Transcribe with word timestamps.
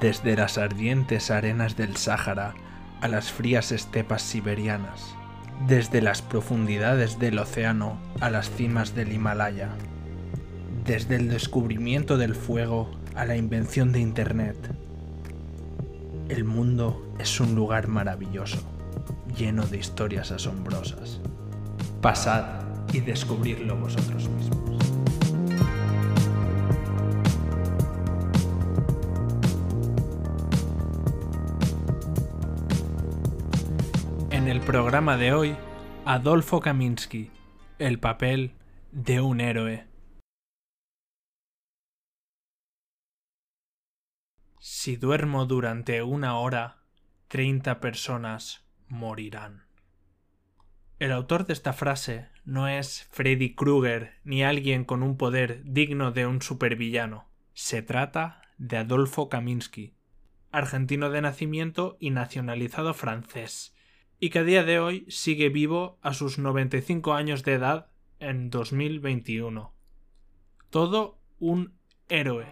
desde 0.00 0.36
las 0.36 0.58
ardientes 0.58 1.30
arenas 1.30 1.76
del 1.76 1.96
Sáhara 1.96 2.54
a 3.00 3.08
las 3.08 3.32
frías 3.32 3.72
estepas 3.72 4.22
siberianas, 4.22 5.14
desde 5.66 6.02
las 6.02 6.22
profundidades 6.22 7.18
del 7.18 7.38
océano 7.38 7.98
a 8.20 8.30
las 8.30 8.50
cimas 8.50 8.94
del 8.94 9.12
Himalaya, 9.12 9.70
desde 10.84 11.16
el 11.16 11.28
descubrimiento 11.28 12.16
del 12.16 12.34
fuego 12.34 12.90
a 13.14 13.24
la 13.24 13.36
invención 13.36 13.92
de 13.92 14.00
Internet. 14.00 14.56
El 16.28 16.44
mundo 16.44 17.14
es 17.18 17.40
un 17.40 17.54
lugar 17.54 17.88
maravilloso, 17.88 18.58
lleno 19.36 19.66
de 19.66 19.78
historias 19.78 20.30
asombrosas. 20.30 21.20
Pasad 22.02 22.62
y 22.92 23.00
descubridlo 23.00 23.76
vosotros 23.76 24.28
mismos. 24.28 24.97
En 34.48 34.56
el 34.56 34.62
programa 34.62 35.18
de 35.18 35.34
hoy, 35.34 35.56
Adolfo 36.06 36.60
Kaminsky, 36.60 37.30
el 37.78 38.00
papel 38.00 38.54
de 38.92 39.20
un 39.20 39.42
héroe. 39.42 39.86
Si 44.58 44.96
duermo 44.96 45.44
durante 45.44 46.02
una 46.02 46.38
hora, 46.38 46.78
treinta 47.28 47.78
personas 47.78 48.66
morirán. 48.86 49.66
El 50.98 51.12
autor 51.12 51.44
de 51.44 51.52
esta 51.52 51.74
frase 51.74 52.30
no 52.46 52.68
es 52.68 53.06
Freddy 53.10 53.54
Krueger 53.54 54.14
ni 54.24 54.44
alguien 54.44 54.86
con 54.86 55.02
un 55.02 55.18
poder 55.18 55.62
digno 55.64 56.10
de 56.10 56.26
un 56.26 56.40
supervillano. 56.40 57.28
Se 57.52 57.82
trata 57.82 58.40
de 58.56 58.78
Adolfo 58.78 59.28
Kaminsky, 59.28 59.92
argentino 60.50 61.10
de 61.10 61.20
nacimiento 61.20 61.98
y 62.00 62.08
nacionalizado 62.08 62.94
francés, 62.94 63.74
y 64.20 64.30
que 64.30 64.40
a 64.40 64.44
día 64.44 64.64
de 64.64 64.80
hoy 64.80 65.04
sigue 65.08 65.48
vivo 65.48 65.98
a 66.02 66.12
sus 66.14 66.38
95 66.38 67.14
años 67.14 67.44
de 67.44 67.54
edad 67.54 67.90
en 68.18 68.50
2021. 68.50 69.72
Todo 70.70 71.18
un 71.38 71.74
héroe. 72.08 72.46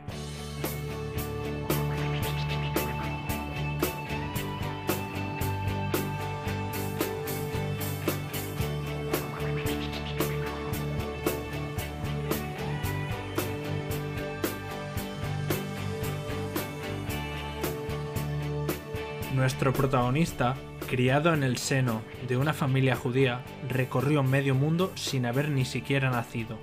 Nuestro 19.34 19.73
protagonista, 19.73 20.56
criado 20.87 21.34
en 21.34 21.42
el 21.42 21.59
seno 21.59 22.03
de 22.27 22.37
una 22.37 22.53
familia 22.53 22.97
judía, 22.97 23.42
recorrió 23.69 24.23
medio 24.23 24.55
mundo 24.55 24.92
sin 24.95 25.27
haber 25.27 25.51
ni 25.51 25.65
siquiera 25.65 26.11
nacido. 26.11 26.59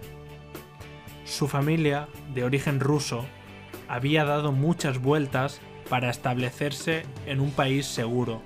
Su 1.25 1.47
familia, 1.47 2.07
de 2.33 2.44
origen 2.44 2.79
ruso, 2.79 3.25
había 3.88 4.25
dado 4.25 4.51
muchas 4.51 4.99
vueltas 4.99 5.61
para 5.89 6.09
establecerse 6.09 7.05
en 7.25 7.39
un 7.39 7.51
país 7.51 7.85
seguro. 7.85 8.41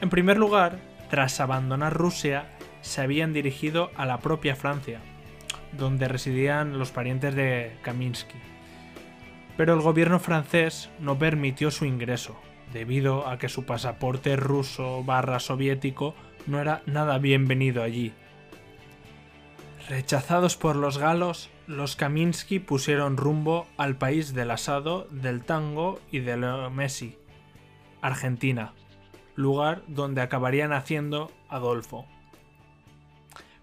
En 0.00 0.10
primer 0.10 0.38
lugar, 0.38 0.78
tras 1.10 1.40
abandonar 1.40 1.92
Rusia, 1.92 2.46
se 2.82 3.00
habían 3.00 3.32
dirigido 3.32 3.90
a 3.96 4.06
la 4.06 4.20
propia 4.20 4.56
Francia, 4.56 5.00
donde 5.72 6.08
residían 6.08 6.78
los 6.78 6.90
parientes 6.90 7.34
de 7.34 7.76
Kaminsky. 7.82 8.38
Pero 9.56 9.74
el 9.74 9.80
gobierno 9.80 10.18
francés 10.20 10.88
no 11.00 11.18
permitió 11.18 11.70
su 11.70 11.84
ingreso, 11.84 12.40
debido 12.72 13.28
a 13.28 13.38
que 13.38 13.48
su 13.48 13.64
pasaporte 13.64 14.36
ruso 14.36 15.02
barra 15.04 15.40
soviético 15.40 16.14
no 16.46 16.60
era 16.60 16.82
nada 16.86 17.18
bienvenido 17.18 17.82
allí. 17.82 18.12
Rechazados 19.88 20.56
por 20.56 20.76
los 20.76 20.98
galos, 20.98 21.50
los 21.66 21.96
Kaminsky 21.96 22.60
pusieron 22.60 23.16
rumbo 23.16 23.66
al 23.76 23.96
país 23.96 24.34
del 24.34 24.50
asado, 24.50 25.06
del 25.10 25.42
tango 25.42 26.00
y 26.12 26.20
del 26.20 26.44
Messi, 26.70 27.18
Argentina, 28.00 28.72
lugar 29.34 29.82
donde 29.88 30.20
acabaría 30.20 30.68
naciendo 30.68 31.32
Adolfo. 31.48 32.06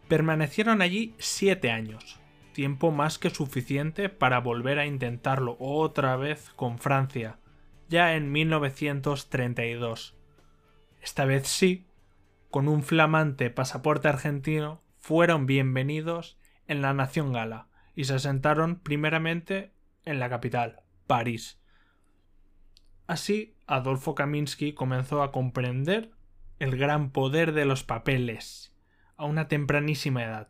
Permanecieron 0.08 0.82
allí 0.82 1.16
siete 1.18 1.72
años, 1.72 2.20
tiempo 2.54 2.92
más 2.92 3.20
que 3.20 3.30
suficiente 3.30 4.10
para 4.10 4.40
volver 4.40 4.80
a 4.80 4.86
intentarlo 4.86 5.56
otra 5.60 6.16
vez 6.16 6.50
con 6.56 6.80
Francia, 6.80 7.38
ya 7.90 8.16
en 8.16 8.32
1932. 8.32 10.18
Esta 11.02 11.26
vez 11.26 11.48
sí, 11.48 11.88
con 12.50 12.68
un 12.68 12.84
flamante 12.84 13.50
pasaporte 13.50 14.08
argentino, 14.08 14.82
fueron 14.98 15.46
bienvenidos 15.46 16.38
en 16.68 16.82
la 16.82 16.94
nación 16.94 17.32
gala 17.32 17.68
y 17.96 18.06
se 18.06 18.16
asentaron 18.16 18.80
primeramente 18.80 19.72
en 20.06 20.20
la 20.20 20.30
capital, 20.30 20.82
París. 21.08 21.60
Así, 23.08 23.56
Adolfo 23.68 24.16
Kaminsky 24.16 24.74
comenzó 24.74 25.24
a 25.24 25.32
comprender 25.32 26.12
el 26.60 26.78
gran 26.78 27.12
poder 27.12 27.54
de 27.54 27.66
los 27.66 27.84
papeles 27.84 28.76
a 29.16 29.26
una 29.26 29.48
tempranísima 29.48 30.24
edad. 30.24 30.50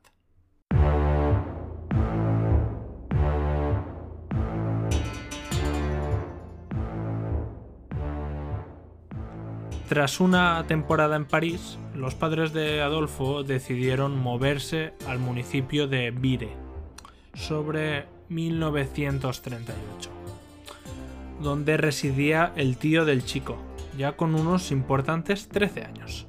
Tras 9.87 10.19
una 10.19 10.65
temporada 10.67 11.15
en 11.15 11.23
París, 11.23 11.79
los 11.95 12.13
padres 12.13 12.51
de 12.51 12.81
Adolfo 12.81 13.43
decidieron 13.43 14.19
moverse 14.19 14.93
al 15.07 15.17
municipio 15.17 15.87
de 15.87 16.11
Vire, 16.11 16.49
sobre 17.33 18.05
1938, 18.27 20.09
donde 21.41 21.77
residía 21.77 22.51
el 22.57 22.75
tío 22.75 23.05
del 23.05 23.23
chico, 23.23 23.55
ya 23.97 24.17
con 24.17 24.35
unos 24.35 24.71
importantes 24.71 25.47
13 25.47 25.85
años. 25.85 26.27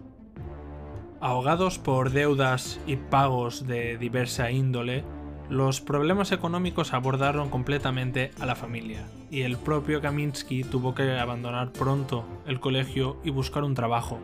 Ahogados 1.21 1.81
por 1.81 2.11
deudas 2.11 2.79
y 2.87 2.95
pagos 2.95 3.67
de 3.67 3.99
diversa 3.99 4.53
índole, 4.53 5.03
los 5.51 5.81
problemas 5.81 6.31
económicos 6.31 6.95
abordaron 6.95 7.51
completamente 7.51 8.31
a 8.39 8.47
la 8.47 8.55
familia, 8.55 9.05
y 9.31 9.43
el 9.43 9.57
propio 9.57 10.01
Kaminsky 10.01 10.65
tuvo 10.65 10.95
que 10.95 11.19
abandonar 11.19 11.73
pronto 11.73 12.25
el 12.47 12.61
colegio 12.61 13.19
y 13.25 13.31
buscar 13.31 13.65
un 13.65 13.75
trabajo. 13.75 14.19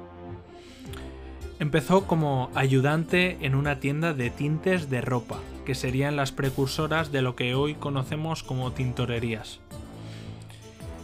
Empezó 1.60 2.06
como 2.06 2.50
ayudante 2.54 3.38
en 3.41 3.54
una 3.54 3.81
tienda 3.81 4.12
de 4.12 4.31
tintes 4.31 4.91
de 4.91 5.00
ropa, 5.00 5.38
que 5.64 5.75
serían 5.75 6.16
las 6.16 6.32
precursoras 6.32 7.12
de 7.12 7.22
lo 7.22 7.37
que 7.37 7.54
hoy 7.54 7.75
conocemos 7.75 8.43
como 8.43 8.72
tintorerías. 8.72 9.60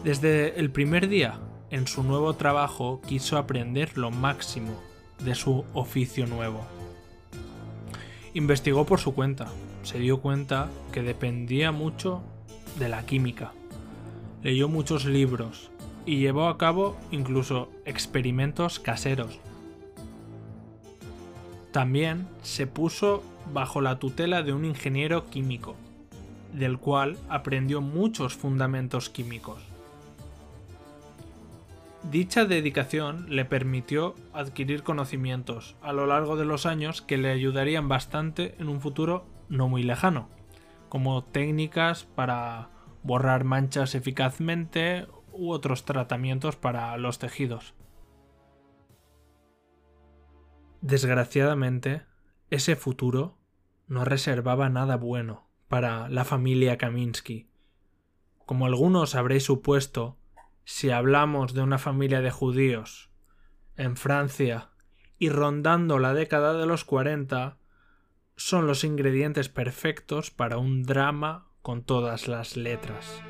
Desde 0.05 0.59
el 0.59 0.71
primer 0.71 1.09
día, 1.09 1.39
en 1.71 1.87
su 1.87 2.03
nuevo 2.03 2.35
trabajo, 2.35 3.01
quiso 3.07 3.39
aprender 3.39 3.97
lo 3.97 4.11
máximo 4.11 4.73
de 5.25 5.35
su 5.35 5.65
oficio 5.73 6.27
nuevo. 6.27 6.67
Investigó 8.35 8.87
por 8.87 8.99
su 8.99 9.15
cuenta, 9.15 9.49
se 9.83 9.99
dio 9.99 10.21
cuenta 10.21 10.69
que 10.93 11.03
dependía 11.03 11.71
mucho 11.73 12.23
de 12.79 12.89
la 12.89 13.05
química. 13.07 13.53
Leyó 14.43 14.69
muchos 14.69 15.05
libros 15.05 15.71
y 16.07 16.19
llevó 16.19 16.49
a 16.49 16.57
cabo 16.57 16.97
incluso 17.11 17.71
experimentos 17.85 18.79
caseros. 18.79 19.39
También 21.73 22.27
se 22.43 22.67
puso 22.67 23.23
bajo 23.53 23.81
la 23.81 23.99
tutela 23.99 24.43
de 24.43 24.53
un 24.53 24.65
ingeniero 24.65 25.29
químico, 25.31 25.77
del 26.53 26.79
cual 26.79 27.17
aprendió 27.29 27.81
muchos 27.81 28.35
fundamentos 28.35 29.11
químicos. 29.11 29.63
Dicha 32.11 32.47
dedicación 32.47 33.27
le 33.29 33.45
permitió 33.45 34.15
adquirir 34.33 34.83
conocimientos 34.83 35.77
a 35.83 35.93
lo 35.93 36.07
largo 36.07 36.37
de 36.37 36.47
los 36.47 36.65
años 36.65 37.03
que 37.03 37.19
le 37.19 37.31
ayudarían 37.31 37.89
bastante 37.89 38.55
en 38.59 38.69
un 38.69 38.81
futuro 38.81 39.27
no 39.51 39.69
muy 39.69 39.83
lejano, 39.83 40.29
como 40.89 41.23
técnicas 41.23 42.05
para 42.05 42.71
borrar 43.03 43.45
manchas 43.45 43.95
eficazmente 43.95 45.07
u 45.33 45.51
otros 45.51 45.85
tratamientos 45.85 46.57
para 46.57 46.97
los 46.97 47.19
tejidos. 47.19 47.75
Desgraciadamente, 50.81 52.03
ese 52.51 52.75
futuro 52.77 53.39
no 53.87 54.05
reservaba 54.05 54.69
nada 54.69 54.97
bueno 54.97 55.49
para 55.69 56.09
la 56.09 56.25
familia 56.25 56.79
Kaminsky. 56.79 57.51
Como 58.47 58.67
algunos 58.67 59.15
habréis 59.15 59.45
supuesto, 59.45 60.19
si 60.65 60.91
hablamos 60.91 61.55
de 61.55 61.63
una 61.63 61.79
familia 61.79 62.21
de 62.21 62.31
judíos 62.31 63.11
en 63.77 63.97
Francia 63.97 64.71
y 65.19 65.29
rondando 65.29 65.99
la 65.99 66.15
década 66.15 66.55
de 66.55 66.67
los 66.67 66.85
40, 66.85 67.59
son 68.37 68.67
los 68.67 68.85
ingredientes 68.85 69.49
perfectos 69.49 70.31
para 70.31 70.59
un 70.59 70.83
drama 70.83 71.50
con 71.63 71.83
todas 71.83 72.29
las 72.29 72.57
letras. 72.57 73.23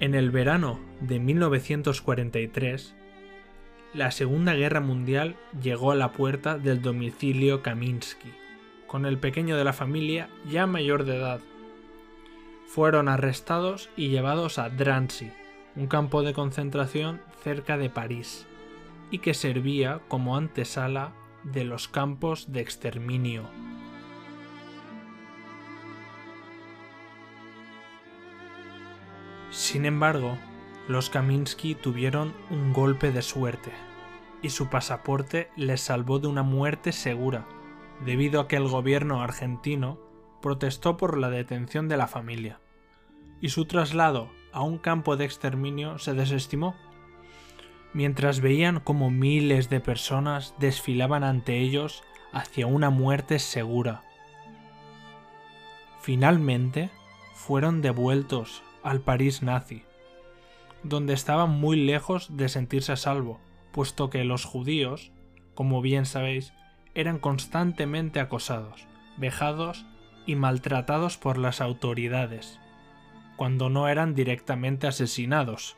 En 0.00 0.14
el 0.14 0.30
verano 0.30 0.80
de 1.02 1.20
1943, 1.20 2.96
la 3.92 4.12
Segunda 4.12 4.54
Guerra 4.54 4.80
Mundial 4.80 5.36
llegó 5.60 5.90
a 5.90 5.96
la 5.96 6.12
puerta 6.12 6.58
del 6.58 6.80
domicilio 6.80 7.60
Kaminsky, 7.60 8.32
con 8.86 9.04
el 9.04 9.18
pequeño 9.18 9.56
de 9.56 9.64
la 9.64 9.72
familia 9.72 10.28
ya 10.48 10.66
mayor 10.66 11.04
de 11.04 11.16
edad. 11.16 11.40
Fueron 12.68 13.08
arrestados 13.08 13.90
y 13.96 14.08
llevados 14.08 14.58
a 14.58 14.68
Drancy, 14.68 15.32
un 15.74 15.88
campo 15.88 16.22
de 16.22 16.32
concentración 16.32 17.20
cerca 17.42 17.76
de 17.78 17.90
París, 17.90 18.46
y 19.10 19.18
que 19.18 19.34
servía 19.34 20.00
como 20.06 20.36
antesala 20.36 21.12
de 21.42 21.64
los 21.64 21.88
campos 21.88 22.52
de 22.52 22.60
exterminio. 22.60 23.42
Sin 29.50 29.84
embargo, 29.84 30.38
los 30.88 31.10
Kaminsky 31.10 31.74
tuvieron 31.74 32.34
un 32.50 32.72
golpe 32.72 33.12
de 33.12 33.22
suerte, 33.22 33.72
y 34.42 34.50
su 34.50 34.68
pasaporte 34.68 35.50
les 35.56 35.80
salvó 35.80 36.18
de 36.18 36.28
una 36.28 36.42
muerte 36.42 36.92
segura, 36.92 37.46
debido 38.04 38.40
a 38.40 38.48
que 38.48 38.56
el 38.56 38.68
gobierno 38.68 39.22
argentino 39.22 39.98
protestó 40.40 40.96
por 40.96 41.18
la 41.18 41.30
detención 41.30 41.88
de 41.88 41.96
la 41.96 42.06
familia, 42.06 42.60
y 43.40 43.50
su 43.50 43.66
traslado 43.66 44.30
a 44.52 44.62
un 44.62 44.78
campo 44.78 45.16
de 45.16 45.24
exterminio 45.24 45.98
se 45.98 46.14
desestimó, 46.14 46.74
mientras 47.92 48.40
veían 48.40 48.80
como 48.80 49.10
miles 49.10 49.68
de 49.68 49.80
personas 49.80 50.54
desfilaban 50.58 51.24
ante 51.24 51.58
ellos 51.58 52.02
hacia 52.32 52.66
una 52.66 52.90
muerte 52.90 53.38
segura. 53.38 54.04
Finalmente, 56.00 56.90
fueron 57.34 57.82
devueltos 57.82 58.62
al 58.82 59.00
París 59.00 59.42
nazi, 59.42 59.84
donde 60.82 61.12
estaban 61.12 61.50
muy 61.50 61.76
lejos 61.76 62.36
de 62.36 62.48
sentirse 62.48 62.92
a 62.92 62.96
salvo, 62.96 63.40
puesto 63.72 64.10
que 64.10 64.24
los 64.24 64.44
judíos, 64.44 65.12
como 65.54 65.80
bien 65.80 66.06
sabéis, 66.06 66.52
eran 66.94 67.18
constantemente 67.18 68.20
acosados, 68.20 68.86
vejados 69.16 69.86
y 70.26 70.36
maltratados 70.36 71.16
por 71.16 71.38
las 71.38 71.60
autoridades, 71.60 72.58
cuando 73.36 73.70
no 73.70 73.88
eran 73.88 74.14
directamente 74.14 74.86
asesinados. 74.86 75.76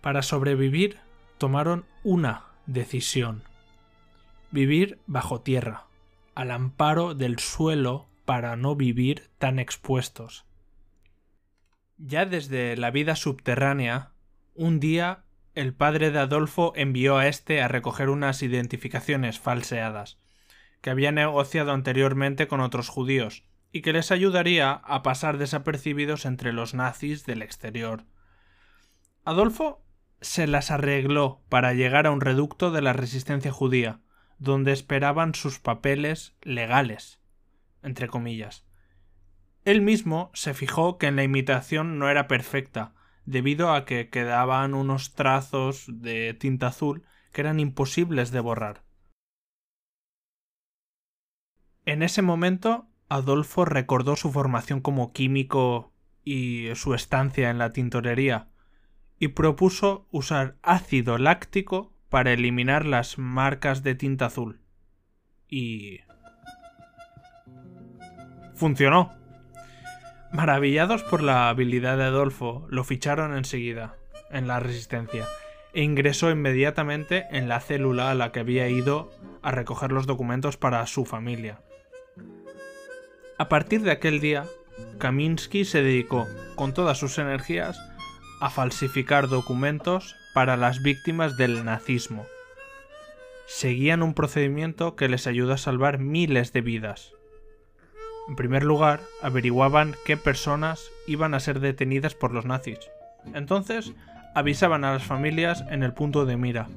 Para 0.00 0.22
sobrevivir, 0.22 0.98
tomaron 1.38 1.86
una 2.02 2.46
decisión. 2.66 3.44
Vivir 4.50 4.98
bajo 5.06 5.40
tierra, 5.40 5.86
al 6.34 6.50
amparo 6.50 7.14
del 7.14 7.38
suelo 7.38 8.06
para 8.24 8.56
no 8.56 8.76
vivir 8.76 9.30
tan 9.38 9.58
expuestos. 9.58 10.44
Ya 12.04 12.26
desde 12.26 12.76
la 12.76 12.90
vida 12.90 13.14
subterránea, 13.14 14.10
un 14.54 14.80
día 14.80 15.22
el 15.54 15.72
padre 15.72 16.10
de 16.10 16.18
Adolfo 16.18 16.72
envió 16.74 17.16
a 17.16 17.28
este 17.28 17.62
a 17.62 17.68
recoger 17.68 18.10
unas 18.10 18.42
identificaciones 18.42 19.38
falseadas, 19.38 20.18
que 20.80 20.90
había 20.90 21.12
negociado 21.12 21.70
anteriormente 21.70 22.48
con 22.48 22.60
otros 22.60 22.88
judíos, 22.88 23.44
y 23.70 23.82
que 23.82 23.92
les 23.92 24.10
ayudaría 24.10 24.72
a 24.72 25.02
pasar 25.04 25.38
desapercibidos 25.38 26.26
entre 26.26 26.52
los 26.52 26.74
nazis 26.74 27.24
del 27.24 27.40
exterior. 27.40 28.04
Adolfo 29.24 29.84
se 30.20 30.48
las 30.48 30.72
arregló 30.72 31.44
para 31.48 31.72
llegar 31.72 32.08
a 32.08 32.10
un 32.10 32.20
reducto 32.20 32.72
de 32.72 32.82
la 32.82 32.92
resistencia 32.92 33.52
judía, 33.52 34.00
donde 34.38 34.72
esperaban 34.72 35.36
sus 35.36 35.60
papeles 35.60 36.34
legales 36.42 37.22
entre 37.82 38.08
comillas. 38.08 38.64
Él 39.64 39.80
mismo 39.80 40.30
se 40.34 40.54
fijó 40.54 40.98
que 40.98 41.06
en 41.06 41.16
la 41.16 41.22
imitación 41.22 41.98
no 41.98 42.08
era 42.08 42.26
perfecta, 42.26 42.94
debido 43.24 43.72
a 43.72 43.84
que 43.84 44.08
quedaban 44.08 44.74
unos 44.74 45.14
trazos 45.14 45.86
de 45.88 46.34
tinta 46.34 46.68
azul 46.68 47.04
que 47.32 47.42
eran 47.42 47.60
imposibles 47.60 48.30
de 48.32 48.40
borrar. 48.40 48.82
En 51.84 52.02
ese 52.02 52.22
momento, 52.22 52.88
Adolfo 53.08 53.64
recordó 53.64 54.16
su 54.16 54.32
formación 54.32 54.80
como 54.80 55.12
químico 55.12 55.92
y 56.24 56.68
su 56.74 56.94
estancia 56.94 57.50
en 57.50 57.58
la 57.58 57.72
tintorería, 57.72 58.48
y 59.18 59.28
propuso 59.28 60.06
usar 60.10 60.56
ácido 60.62 61.18
láctico 61.18 61.92
para 62.08 62.32
eliminar 62.32 62.84
las 62.84 63.18
marcas 63.18 63.82
de 63.82 63.94
tinta 63.94 64.26
azul. 64.26 64.60
Y 65.48 66.00
Funcionó. 68.54 69.21
Maravillados 70.32 71.02
por 71.02 71.22
la 71.22 71.50
habilidad 71.50 71.98
de 71.98 72.04
Adolfo, 72.04 72.66
lo 72.70 72.84
ficharon 72.84 73.36
enseguida, 73.36 73.96
en 74.30 74.48
la 74.48 74.60
resistencia, 74.60 75.26
e 75.74 75.82
ingresó 75.82 76.30
inmediatamente 76.30 77.26
en 77.30 77.48
la 77.48 77.60
célula 77.60 78.10
a 78.10 78.14
la 78.14 78.32
que 78.32 78.40
había 78.40 78.66
ido 78.68 79.10
a 79.42 79.50
recoger 79.50 79.92
los 79.92 80.06
documentos 80.06 80.56
para 80.56 80.86
su 80.86 81.04
familia. 81.04 81.60
A 83.36 83.50
partir 83.50 83.82
de 83.82 83.90
aquel 83.90 84.20
día, 84.20 84.46
Kaminsky 84.98 85.66
se 85.66 85.82
dedicó, 85.82 86.26
con 86.54 86.72
todas 86.72 86.96
sus 86.96 87.18
energías, 87.18 87.78
a 88.40 88.48
falsificar 88.48 89.28
documentos 89.28 90.16
para 90.32 90.56
las 90.56 90.82
víctimas 90.82 91.36
del 91.36 91.62
nazismo. 91.66 92.24
Seguían 93.46 94.02
un 94.02 94.14
procedimiento 94.14 94.96
que 94.96 95.10
les 95.10 95.26
ayudó 95.26 95.52
a 95.52 95.58
salvar 95.58 95.98
miles 95.98 96.54
de 96.54 96.62
vidas. 96.62 97.12
En 98.28 98.36
primer 98.36 98.62
lugar, 98.62 99.00
averiguaban 99.20 99.94
qué 100.04 100.16
personas 100.16 100.90
iban 101.06 101.34
a 101.34 101.40
ser 101.40 101.60
detenidas 101.60 102.14
por 102.14 102.32
los 102.32 102.44
nazis. 102.44 102.78
Entonces, 103.34 103.92
avisaban 104.34 104.84
a 104.84 104.92
las 104.92 105.02
familias 105.02 105.64
en 105.70 105.82
el 105.82 105.92
punto 105.92 106.24
de 106.24 106.36
mira 106.36 106.68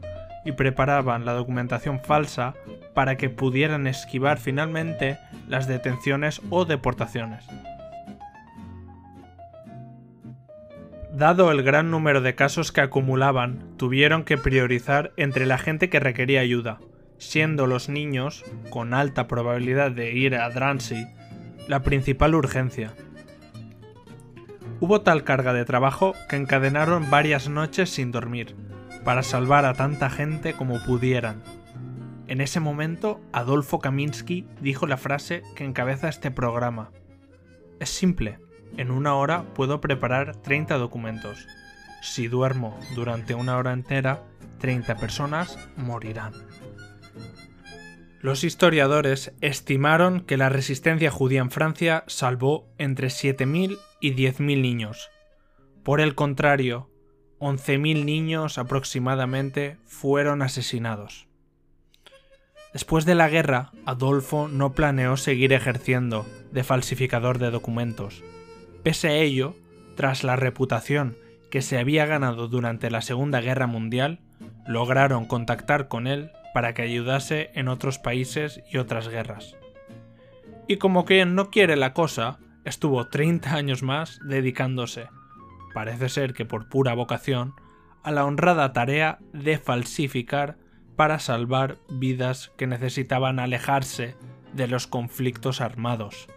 y 0.43 0.51
preparaban 0.53 1.25
la 1.25 1.33
documentación 1.33 1.99
falsa 1.99 2.53
para 2.93 3.17
que 3.17 3.29
pudieran 3.29 3.87
esquivar 3.87 4.37
finalmente 4.37 5.17
las 5.47 5.67
detenciones 5.67 6.41
o 6.49 6.65
deportaciones. 6.65 7.45
Dado 11.11 11.49
el 11.51 11.63
gran 11.63 11.91
número 11.91 12.21
de 12.21 12.35
casos 12.35 12.71
que 12.71 12.81
acumulaban, 12.81 13.77
tuvieron 13.77 14.23
que 14.23 14.37
priorizar 14.37 15.13
entre 15.15 15.45
la 15.45 15.57
gente 15.57 15.89
que 15.89 15.99
requería 16.01 16.41
ayuda, 16.41 16.79
siendo 17.17 17.67
los 17.67 17.87
niños, 17.87 18.43
con 18.69 18.93
alta 18.93 19.25
probabilidad 19.27 19.91
de 19.91 20.11
ir 20.11 20.35
a 20.35 20.49
Drancy, 20.49 21.07
la 21.67 21.81
principal 21.81 22.35
urgencia. 22.35 22.93
Hubo 24.79 25.01
tal 25.01 25.23
carga 25.23 25.53
de 25.53 25.65
trabajo 25.65 26.13
que 26.29 26.35
encadenaron 26.35 27.09
varias 27.09 27.49
noches 27.49 27.89
sin 27.89 28.11
dormir, 28.11 28.55
para 29.03 29.23
salvar 29.23 29.65
a 29.65 29.73
tanta 29.73 30.09
gente 30.09 30.53
como 30.53 30.83
pudieran. 30.83 31.43
En 32.27 32.41
ese 32.41 32.59
momento, 32.59 33.21
Adolfo 33.31 33.79
Kaminsky 33.79 34.47
dijo 34.61 34.87
la 34.87 34.97
frase 34.97 35.43
que 35.55 35.63
encabeza 35.63 36.09
este 36.09 36.31
programa. 36.31 36.91
Es 37.79 37.89
simple, 37.89 38.39
en 38.77 38.91
una 38.91 39.15
hora 39.15 39.43
puedo 39.53 39.79
preparar 39.79 40.35
30 40.35 40.77
documentos. 40.77 41.47
Si 42.01 42.27
duermo 42.27 42.77
durante 42.95 43.35
una 43.35 43.57
hora 43.57 43.73
entera, 43.73 44.23
30 44.59 44.97
personas 44.97 45.57
morirán. 45.77 46.33
Los 48.25 48.43
historiadores 48.43 49.33
estimaron 49.41 50.21
que 50.21 50.35
la 50.35 50.49
resistencia 50.49 51.11
judía 51.11 51.41
en 51.41 51.51
Francia 51.51 52.03
salvó 52.07 52.67
entre 52.79 53.09
7.000 53.09 53.77
y 54.01 54.15
10.000 54.15 54.61
niños. 54.61 55.11
Por 55.83 56.01
el 56.01 56.15
contrario, 56.15 56.89
11.000 57.37 58.03
niños 58.03 58.57
aproximadamente 58.57 59.77
fueron 59.85 60.41
asesinados. 60.41 61.27
Después 62.73 63.05
de 63.05 63.13
la 63.13 63.29
guerra, 63.29 63.69
Adolfo 63.85 64.47
no 64.47 64.73
planeó 64.73 65.17
seguir 65.17 65.53
ejerciendo 65.53 66.25
de 66.51 66.63
falsificador 66.63 67.37
de 67.37 67.51
documentos. 67.51 68.23
Pese 68.81 69.09
a 69.09 69.17
ello, 69.17 69.55
tras 69.95 70.23
la 70.23 70.35
reputación 70.35 71.15
que 71.51 71.61
se 71.61 71.77
había 71.77 72.07
ganado 72.07 72.47
durante 72.47 72.89
la 72.89 73.03
Segunda 73.03 73.39
Guerra 73.39 73.67
Mundial, 73.67 74.19
lograron 74.65 75.25
contactar 75.25 75.87
con 75.87 76.07
él 76.07 76.31
para 76.55 76.73
que 76.73 76.83
ayudase 76.83 77.51
en 77.53 77.67
otros 77.67 77.99
países 77.99 78.61
y 78.71 78.77
otras 78.77 79.09
guerras. 79.09 79.57
Y 80.69 80.77
como 80.77 81.03
quien 81.03 81.35
no 81.35 81.49
quiere 81.49 81.75
la 81.75 81.91
cosa, 81.91 82.39
estuvo 82.63 83.09
30 83.09 83.53
años 83.53 83.83
más 83.83 84.19
dedicándose, 84.23 85.09
parece 85.73 86.07
ser 86.07 86.33
que 86.33 86.45
por 86.45 86.69
pura 86.69 86.93
vocación, 86.93 87.55
a 88.03 88.11
la 88.11 88.23
honrada 88.23 88.71
tarea 88.71 89.19
de 89.33 89.57
falsificar 89.57 90.55
para 90.95 91.19
salvar 91.19 91.75
vidas 91.89 92.53
que 92.55 92.67
necesitaban 92.67 93.39
alejarse 93.39 94.15
de 94.53 94.69
los 94.69 94.87
conflictos 94.87 95.59
armados. 95.59 96.29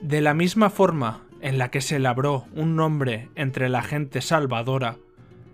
De 0.00 0.20
la 0.20 0.32
misma 0.32 0.70
forma 0.70 1.24
en 1.40 1.58
la 1.58 1.72
que 1.72 1.80
se 1.80 1.98
labró 1.98 2.46
un 2.54 2.76
nombre 2.76 3.30
entre 3.34 3.68
la 3.68 3.82
gente 3.82 4.20
salvadora 4.20 4.98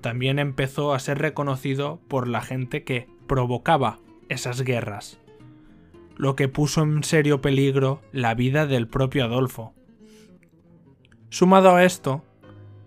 también 0.01 0.39
empezó 0.39 0.95
a 0.95 0.99
ser 0.99 1.19
reconocido 1.19 2.01
por 2.09 2.29
la 2.29 2.41
gente 2.41 2.85
que 2.85 3.09
provocaba 3.27 3.99
esas 4.29 4.63
guerras, 4.63 5.21
lo 6.17 6.37
que 6.37 6.49
puso 6.49 6.83
en 6.83 7.05
serio 7.05 7.41
peligro 7.41 8.01
la 8.13 8.35
vida 8.35 8.67
del 8.67 8.89
propio 8.89 9.25
Adolfo. 9.25 9.75
Sumado 11.31 11.77
a 11.77 11.85
esto, 11.85 12.25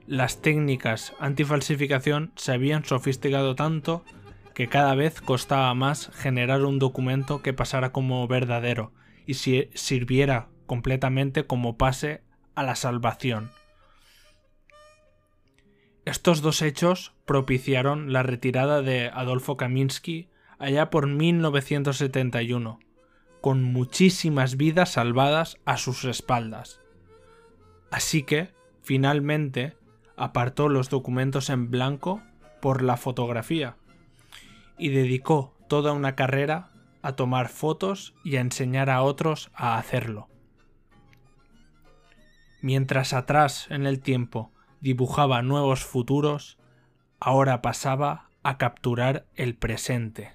las 0.07 0.41
técnicas 0.41 1.13
antifalsificación 1.19 2.31
se 2.35 2.53
habían 2.53 2.83
sofisticado 2.83 3.55
tanto 3.55 4.03
que 4.53 4.67
cada 4.67 4.95
vez 4.95 5.21
costaba 5.21 5.73
más 5.73 6.11
generar 6.13 6.63
un 6.65 6.79
documento 6.79 7.41
que 7.41 7.53
pasara 7.53 7.91
como 7.91 8.27
verdadero 8.27 8.91
y 9.25 9.35
sirviera 9.35 10.49
completamente 10.65 11.45
como 11.45 11.77
pase 11.77 12.23
a 12.55 12.63
la 12.63 12.75
salvación. 12.75 13.51
Estos 16.11 16.41
dos 16.41 16.61
hechos 16.61 17.13
propiciaron 17.23 18.11
la 18.11 18.21
retirada 18.21 18.81
de 18.81 19.09
Adolfo 19.13 19.55
Kaminsky 19.55 20.27
allá 20.59 20.89
por 20.89 21.07
1971, 21.07 22.79
con 23.39 23.63
muchísimas 23.63 24.57
vidas 24.57 24.89
salvadas 24.89 25.55
a 25.63 25.77
sus 25.77 26.03
espaldas. 26.03 26.81
Así 27.91 28.23
que, 28.23 28.49
finalmente, 28.81 29.77
apartó 30.17 30.67
los 30.67 30.89
documentos 30.89 31.49
en 31.49 31.71
blanco 31.71 32.21
por 32.61 32.81
la 32.81 32.97
fotografía 32.97 33.77
y 34.77 34.89
dedicó 34.89 35.55
toda 35.69 35.93
una 35.93 36.17
carrera 36.17 36.73
a 37.01 37.13
tomar 37.15 37.47
fotos 37.47 38.15
y 38.25 38.35
a 38.35 38.41
enseñar 38.41 38.89
a 38.89 39.01
otros 39.01 39.49
a 39.53 39.77
hacerlo. 39.77 40.27
Mientras 42.61 43.13
atrás 43.13 43.67
en 43.69 43.85
el 43.85 44.01
tiempo 44.01 44.51
dibujaba 44.81 45.41
nuevos 45.41 45.85
futuros, 45.85 46.57
ahora 47.19 47.61
pasaba 47.61 48.29
a 48.43 48.57
capturar 48.57 49.25
el 49.35 49.55
presente. 49.55 50.33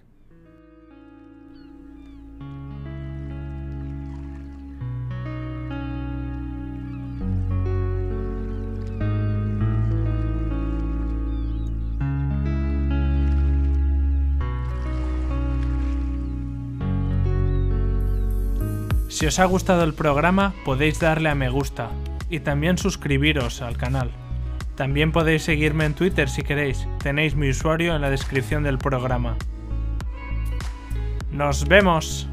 Si 19.08 19.24
os 19.24 19.38
ha 19.38 19.46
gustado 19.46 19.82
el 19.82 19.94
programa 19.94 20.54
podéis 20.66 21.00
darle 21.00 21.30
a 21.30 21.34
me 21.34 21.48
gusta 21.48 21.90
y 22.28 22.40
también 22.40 22.76
suscribiros 22.76 23.62
al 23.62 23.78
canal. 23.78 24.25
También 24.76 25.10
podéis 25.10 25.42
seguirme 25.42 25.86
en 25.86 25.94
Twitter 25.94 26.28
si 26.28 26.42
queréis, 26.42 26.86
tenéis 27.02 27.34
mi 27.34 27.48
usuario 27.48 27.96
en 27.96 28.02
la 28.02 28.10
descripción 28.10 28.62
del 28.62 28.76
programa. 28.76 29.36
¡Nos 31.32 31.66
vemos! 31.66 32.28